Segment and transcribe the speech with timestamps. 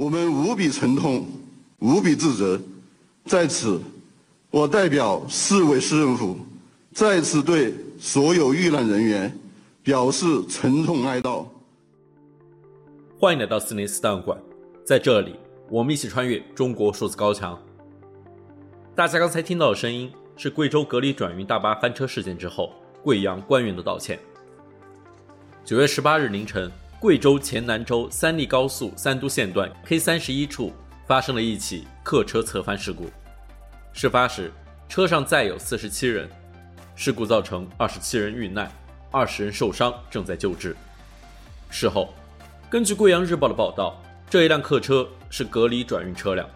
[0.00, 1.26] 我们无比沉痛，
[1.80, 2.58] 无比自责。
[3.26, 3.78] 在此，
[4.50, 6.38] 我代表市委市政府
[6.90, 9.30] 再次对所有遇难人员
[9.82, 11.44] 表示沉痛哀悼。
[13.18, 14.38] 欢迎来到四零四档案馆，
[14.86, 15.34] 在这里，
[15.68, 17.62] 我们一起穿越中国数字高墙。
[18.94, 22.72] 大家刚才听到的声音是贵州隔离转运大巴翻车事件之后，
[23.02, 24.18] 贵阳官员的道歉。
[25.62, 30.70] 九月十八日凌晨，贵州黔南州三利高速三都线段 K 三十一处
[31.06, 33.06] 发生了一起客车侧翻事故。
[33.94, 34.52] 事发时，
[34.86, 36.28] 车上载有四十七人，
[36.94, 38.70] 事故造成二十七人遇难，
[39.10, 40.76] 二十人受伤，正在救治。
[41.70, 42.12] 事后，
[42.68, 46.46] 根据《贵阳日报》的报道，这一辆客车是隔离转运车辆。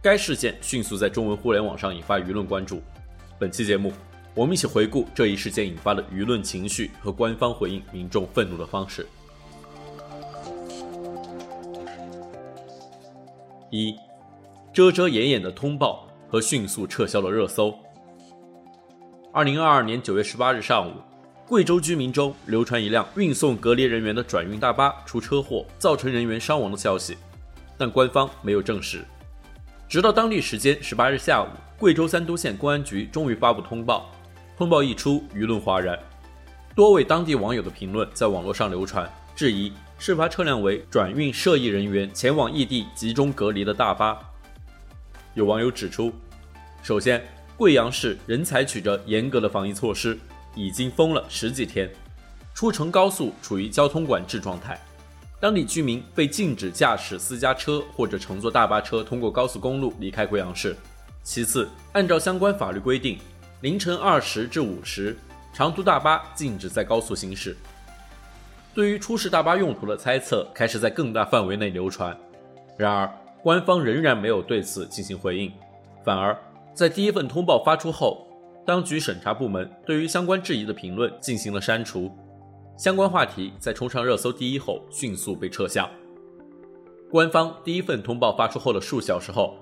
[0.00, 2.82] 该事件迅速在中文互联网上引发舆论关注。
[3.38, 3.92] 本期节目，
[4.34, 9.06] 我们一起回顾这一事件引发的舆论情绪和官方回应民众愤怒的方式。
[13.70, 13.94] 一，
[14.72, 17.74] 遮遮掩掩的通报和迅速撤销了热搜。
[19.34, 20.94] 二零二二年九月十八日上午，
[21.46, 27.18] 贵州居民中流传一辆运送隔离人员的转运大巴出车祸，造成人员伤亡的消息，
[27.76, 29.04] 但官方没有证实。
[29.90, 34.10] 直到当地时间十八日下午，贵州三都县公安局终于发布通报。
[34.56, 35.98] 通报一出，舆论哗然，
[36.74, 44.18] 多位当地网友的评论在网络上流传，质疑事发车辆为转运涉疫人员前往异地集中隔离的大巴。
[45.34, 46.12] 有网友指出，
[46.82, 47.24] 首先，
[47.56, 50.18] 贵阳市仍采取着严格的防疫措施，
[50.54, 51.90] 已经封了十几天，
[52.54, 54.78] 出城高速处于交通管制状态。
[55.40, 60.76] 当地居民被禁止驾驶私家车或者乘坐大巴车通过高速公路离开贵阳市。
[61.24, 63.18] 其次，按照相关法律规定，
[63.62, 65.16] 凌晨二时至五时，
[65.52, 67.56] 长途大巴禁止在高速行驶。
[68.74, 72.16] 对于出事大巴用途的猜测开始在更大范围内流传。
[72.76, 73.08] 然而，
[73.40, 75.52] 官方仍然没有对此进行回应，
[76.04, 76.36] 反而
[76.74, 78.26] 在第一份通报发出后，
[78.66, 82.10] 当局审查部门对于相关质疑的评论进行了删除。
[82.76, 85.88] 相关话题在冲上热搜第一后迅速被撤下。
[87.08, 89.56] 官方第一份通报发出后的数小时后，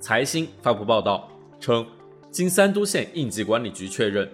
[0.00, 1.28] 财新发布报道
[1.60, 1.86] 称，
[2.36, 4.30] 经三都县应急管理局确认，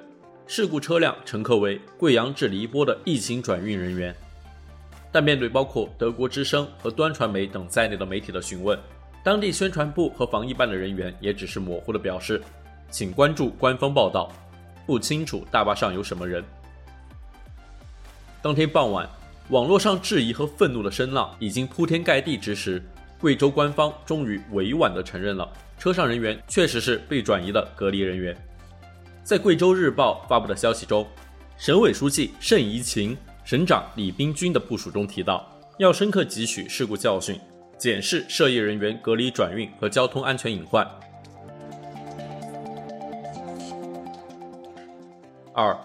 [0.48, 4.12] 事故车辆乘客为贵阳至宁波的疫情转运人员。
[5.12, 8.76] 但面对包括德国之声和端传媒等在内的媒体的询问，
[9.22, 12.42] 当地宣传部和防疫办的人员也只是模糊地表示，
[12.90, 14.32] 请关注官方报道，
[14.84, 16.42] 不清楚大巴上有什么人。
[18.42, 19.08] 当天傍晚，
[19.50, 22.82] 网络上质疑和愤怒的声浪已经铺天盖地之时，
[23.20, 25.48] 贵州官方终于委婉地承认了
[25.82, 28.32] 车上人员确实是被转移的隔离人员。
[29.24, 31.04] 在贵州日报发布的消息中，
[31.58, 35.44] 省委书记盛宜勤、省长李冰军的部署中提到，
[35.78, 37.36] 要深刻汲取事故教训，
[37.76, 40.88] 检视涉疫人员隔离转运和交通安全隐患。
[45.52, 45.76] 二，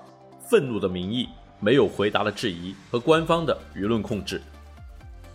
[0.48, 1.28] 愤怒的民意。
[1.60, 4.40] 没有回答的质疑和官方的舆论控制，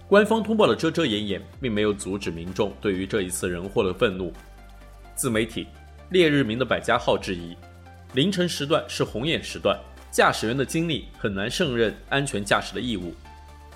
[0.06, 4.33] 官方通报的遮遮掩掩，并没有阻止民众对于这一次人祸的愤怒。
[5.15, 5.67] 自媒体
[6.11, 7.56] 烈日明的百家号质疑，
[8.15, 9.78] 凌晨时段是红眼时段，
[10.11, 13.15] 驾驶员的精力很难胜任安全驾驶的义务。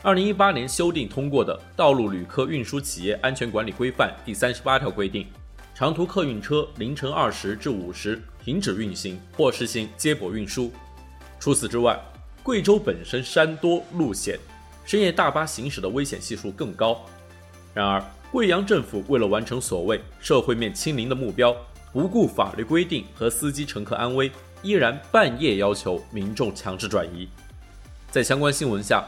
[0.02, 5.26] 二零一八年修订通过的《道路旅客运输企业安全管理规范》第三十八条规定，
[5.74, 10.70] 长途客运车凌晨二时至五时停止运行或实行接驳运输。
[11.40, 11.98] 除此之外，
[12.42, 14.38] 贵州本身山多路险，
[14.84, 17.04] 深夜大巴行驶的危险系数更高。
[17.74, 18.02] 然而，
[18.32, 21.56] 贵阳政府为了完成所谓社会面清零的目标，
[21.92, 24.30] 不顾法律规定和司机乘客安危，
[24.62, 27.28] 依然半夜要求民众强制转移。
[28.10, 29.04] 在相关新闻下，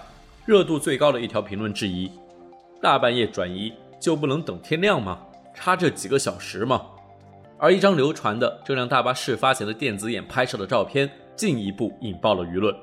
[0.46, 2.10] 热度最高的一条评论质疑：
[2.80, 5.18] 大半夜转移就不能等天亮吗？
[5.54, 6.86] 差这几个小时吗？
[7.58, 12.74] 而一张流传的这辆大巴事发前的电子眼拍摄的照片，进一步引爆了舆论。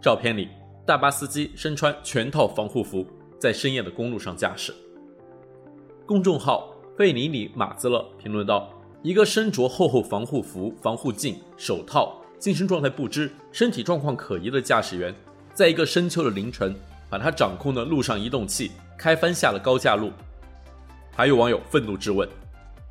[0.00, 0.48] 照片里，
[0.86, 3.06] 大巴司机身穿全套防护服，
[3.38, 4.74] 在深夜的公路上驾驶。
[6.08, 8.72] 公众号“费尼里马兹勒”评论道
[9.04, 15.14] ：“一个身着厚厚防护服、防护镜、手套、精神状态不知、身体状况可疑的驾驶员，
[15.52, 16.74] 在一个深秋的凌晨，
[17.10, 20.10] 把他掌控的陆上移动器开翻下了高架路。”
[21.12, 22.26] 还有网友愤怒质问：“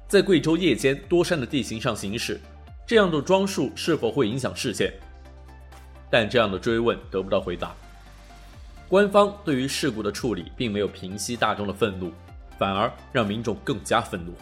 [0.07, 2.39] 在贵州夜间多山的地形上行驶，
[2.85, 4.93] 这样的装束是否会影响视线？”
[6.11, 7.75] 但这样的追问得不到回答。
[8.87, 12.11] 官方对于事故的处理并没有平息大众的愤怒，
[12.57, 14.33] 反而让民众更加愤怒。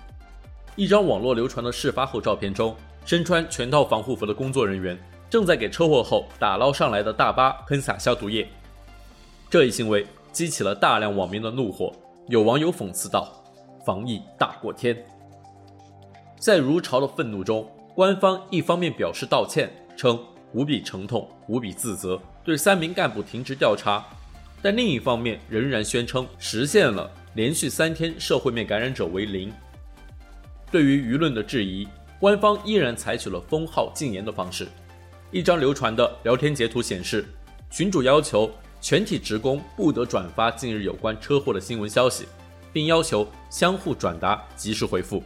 [0.76, 2.76] 一张网络流传的事发后照片中，
[3.06, 4.98] 身穿全套防护服的工作人员
[5.30, 8.48] 正在给车祸后打捞上来的大巴喷洒消毒液。
[9.50, 11.94] 这一行为激起了大量网民的怒火，
[12.28, 13.32] 有网友讽刺道
[13.86, 14.98] ：“防疫大过天。”
[16.38, 17.66] 在如潮的愤怒中，
[17.96, 20.20] 官方一方面表示道歉，称
[20.52, 24.04] 无比沉痛、无比自责，对三名干部停职调查；
[24.62, 29.54] 但另一方面仍然宣称实现了连续三天社会面感染者为零。
[30.72, 31.88] 对于舆论的质疑，
[32.20, 34.68] 官方依然采取了封号禁言的方式。
[35.32, 37.26] 一张流传的聊天截图显示，
[37.70, 38.52] 群主要求。
[38.82, 42.28] 全体职工不得转发近日有关车祸的新闻消息，
[42.72, 45.24] 并要求相互转达、及时回复。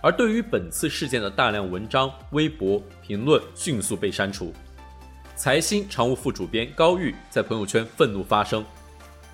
[0.00, 4.50] 而对于本次事件的大量文章、微博评论迅速被删除。
[5.36, 8.64] 财新常务副主编高玉在朋友圈愤怒发声，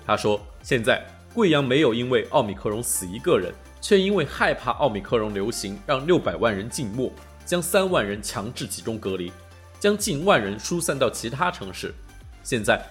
[0.05, 1.01] 他说：“现在
[1.37, 7.11] 贵阳没有因为奥密克戎死一个人，却因为害怕奥密克戎流行，让六百万人静默，
[7.45, 9.31] 将三万人强制集中隔离，
[9.79, 11.93] 将近万人疏散到其他城市。
[12.41, 12.83] 现在。”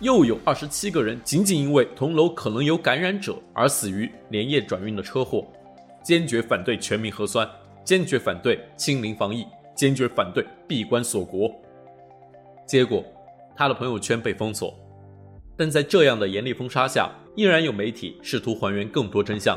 [0.00, 5.46] 又有二十七个人仅仅因为同楼可能有感染者而死于连夜转运的车祸，
[6.02, 7.48] 坚决反对全民核酸，
[7.84, 9.46] 坚决反对清零防疫，
[9.76, 11.54] 坚决反对闭关锁国。
[12.66, 13.04] 结果，
[13.54, 14.76] 他的朋友圈被封锁，
[15.62, 19.56] 但在这样的严厉封杀下，依然有媒体试图还原更多真相。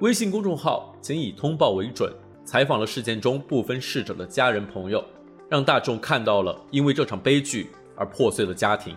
[0.00, 2.12] 微信公众号仅以通报为准，
[2.44, 5.02] 采访了事件中部分逝者的家人朋友，
[5.48, 8.94] 让大众看到了因为这场悲剧而破碎的家庭。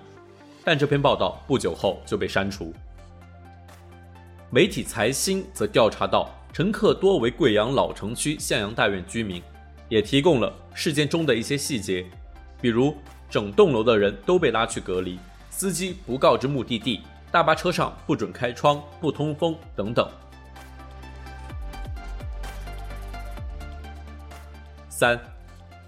[0.65, 2.73] 但这篇报道不久后就被删除。
[4.49, 9.41] 媒体财新则调查到，乘客多为贵阳老城区向阳大院居民，
[9.87, 12.05] 也提供了事件中的一些细节，
[12.59, 12.93] 比如
[13.29, 15.17] 整栋楼的人都被拉去隔离，
[15.51, 20.09] 司机不告知目的地，大巴车上不准开窗、不通风等等。
[24.89, 25.19] 三，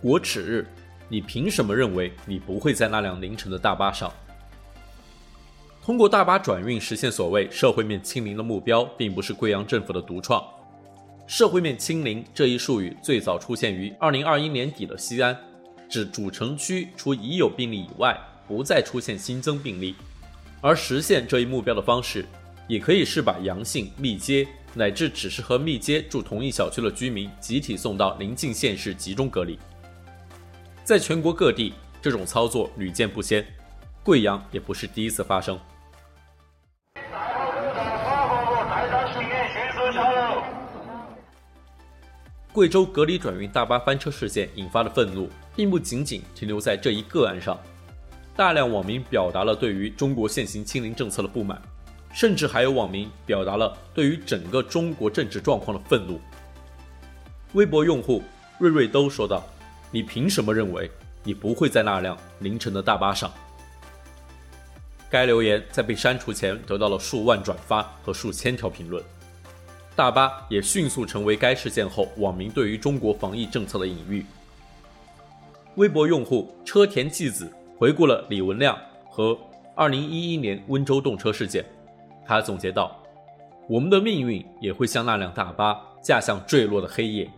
[0.01, 0.67] 国耻日，
[1.07, 4.11] 你凭什么认为你不会在那辆凌晨的大巴上？
[5.81, 10.43] 通过大巴转运实现所谓社会面清零的目标，并不是贵阳政府的独创。
[11.25, 15.35] 社会面清零这一术语最早出现于2021年底的西安，
[15.89, 19.95] 指主城区除已有病例以外，不再出现新增病例。
[20.61, 22.25] 而实现这一目标的方式，
[22.67, 29.59] 也可以是把阳性密接乃至只是和密接住同一小区的居民集体送到邻近县市集中隔离。
[30.83, 33.45] 在全国各地，这种操作屡见不鲜，
[34.03, 35.59] 贵阳也不是第一次发生。
[42.51, 47.59] 贵州隔离转运大巴翻车事件引发的愤怒，并不仅仅停留在这一个案上，
[48.35, 51.61] 大量网民表达了对于中国现行清零政策的不满，
[52.13, 56.19] 甚至还有网民表达了对于整个中国政治状况的愤怒。
[57.53, 58.23] 微博用户
[58.57, 59.43] 瑞瑞都说道
[59.91, 60.89] ：“你凭什么认为
[61.23, 63.31] 你不会在那辆凌晨的大巴上？”
[65.11, 69.03] 该留言在被删除前得到了数万转发和数千条评论。
[69.95, 74.25] 大巴也迅速成为该事件后网民对于中国防疫政策的隐喻。
[75.75, 77.47] 微博用户车田纪子
[77.83, 79.37] 回顾了李文亮和
[79.75, 81.65] 2011年温州动车事件，
[82.25, 82.97] 他总结道
[83.67, 87.29] ：“我们的命运也会像那辆大巴驾向坠落的黑夜。”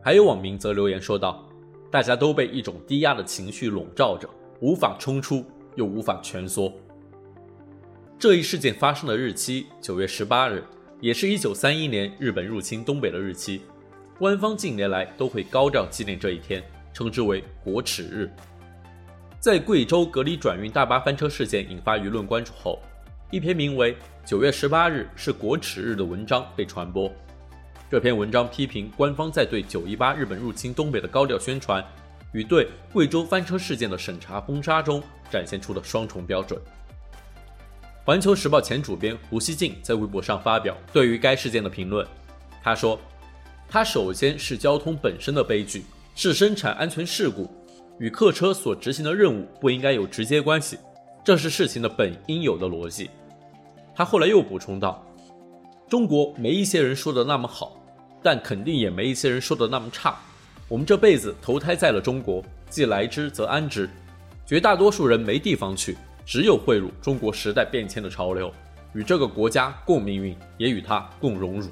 [0.00, 1.44] 还有网民则留言说道
[1.90, 4.30] ：“大家都被一种低压的情绪笼罩着，
[4.60, 5.44] 无法冲出，
[5.74, 6.72] 又无法蜷缩。”
[8.16, 10.62] 这一事件发生的日期：九月十八日。
[11.00, 13.62] 也是一九三一年日本入侵东北的日期，
[14.20, 18.30] 官方近年来都会高调纪念这一天，称之为国耻日。
[19.46, 22.82] 在贵州隔离转运大巴翻车事件引发舆论关注后，
[23.30, 27.08] 一篇名为《九月十八日是国耻日》的文章被传播。
[27.88, 31.80] 这篇文章批评官方在对九一八日本入侵东北的高调宣传，
[32.32, 35.00] 与对贵州翻车事件的审查封杀中
[35.30, 36.60] 展现出的双重标准。
[38.04, 42.04] 环球时报前主编胡锡进在微博上发表对于该事件的评论，
[42.64, 42.98] 他说
[43.70, 45.84] ：“它首先是交通本身的悲剧，
[46.16, 47.48] 是生产安全事故，
[47.98, 50.78] 与客车所执行的任务不应该有直接关系，
[51.24, 53.10] 这是事情的本应有的逻辑。”
[53.94, 55.04] 他后来又补充道
[55.88, 57.80] ：“中国没一些人说的那么好，
[58.22, 60.16] 但肯定也没一些人说的那么差。
[60.68, 63.88] 我们这辈子投胎在了中国，既来之则安之，
[64.44, 68.52] 绝大多数人没地方去。”只有汇入中国时代变迁的潮流，
[68.94, 71.68] 与这个国家共命运，也与它共荣辱。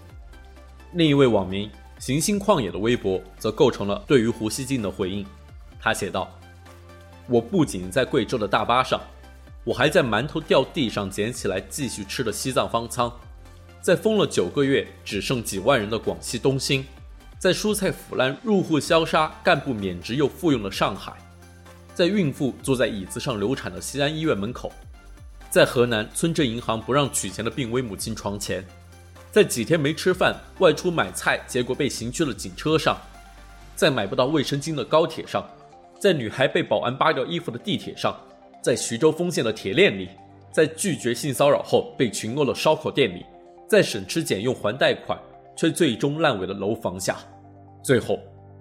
[0.93, 5.27] 另一位网民行星旷野的微博则构成了对于胡锡进的回应。
[5.85, 6.33] 他写道
[7.29, 8.99] ：“我不仅在贵州的大巴上，
[9.65, 13.13] 我还在馒头掉地上捡起来继续吃的西藏方舱，
[13.83, 16.87] 在封了九个月只剩几万人的广西东兴，
[17.39, 21.13] 在蔬菜腐烂、入户消杀、干部免职又复用的上海。”
[21.95, 24.73] 在孕妇坐在椅子上流产的西安医院门口，
[25.51, 28.67] 在河南村镇银行不让取钱的病危母亲床前，
[29.31, 32.97] 在几天没吃饭、外出买菜结果被刑拘的警车上，
[33.77, 35.47] 在买不到卫生巾的高铁上，
[36.05, 38.15] 在女孩被保安扒掉衣服的地铁上，
[38.63, 40.11] 在徐州丰县的铁链里，
[40.53, 43.25] 在拒绝性骚扰后被群殴的烧烤店里，
[43.67, 45.19] 在省吃俭用还贷款
[45.57, 47.17] 却最终烂尾的楼房下，
[47.83, 48.19] 最后，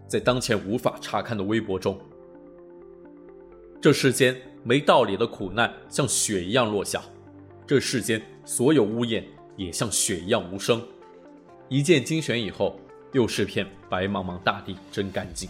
[0.07, 1.99] 在当前无法查看的微博中，
[3.81, 4.33] 这世间。
[4.63, 7.01] 没道理的苦难像雪一样落下，
[7.67, 9.21] 这世间所有污艳
[9.57, 10.81] 也像雪一样无声。
[11.67, 12.79] 一键精选以后，
[13.11, 15.49] 又是片白茫茫大地真干净。